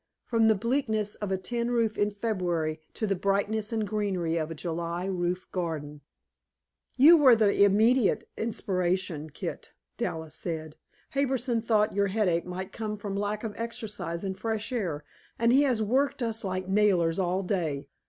From 0.25 0.47
the 0.47 0.55
bleakness 0.55 1.13
of 1.13 1.31
a 1.31 1.37
tin 1.37 1.69
roof 1.69 1.95
in 1.95 2.09
February 2.09 2.79
to 2.95 3.05
the 3.05 3.15
brightness 3.15 3.71
and 3.71 3.87
greenery 3.87 4.35
of 4.35 4.49
a 4.49 4.55
July 4.55 5.05
roof 5.05 5.45
garden! 5.51 6.01
"You 6.97 7.15
were 7.17 7.35
the 7.35 7.63
immediate 7.63 8.23
inspiration, 8.35 9.29
Kit," 9.29 9.73
Dallas 9.97 10.33
said. 10.33 10.75
"Harbison 11.11 11.61
thought 11.61 11.93
your 11.93 12.07
headache 12.07 12.47
might 12.47 12.71
come 12.71 12.97
from 12.97 13.15
lack 13.15 13.43
of 13.43 13.53
exercise 13.57 14.23
and 14.23 14.35
fresh 14.35 14.71
air, 14.71 15.03
and 15.37 15.53
he 15.53 15.61
has 15.61 15.83
worked 15.83 16.23
us 16.23 16.43
like 16.43 16.67
nailers 16.67 17.19
all 17.19 17.43
day. 17.43 17.87